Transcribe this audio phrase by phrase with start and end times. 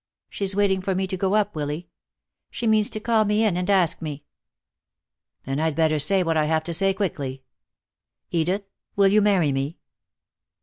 [0.31, 1.87] She's waiting for me to go up, Willy.
[2.49, 4.23] She means to call me in and ask me."
[5.43, 7.43] "Then I'd better say what I have to say quickly.
[8.31, 9.77] Edith, will you marry me?"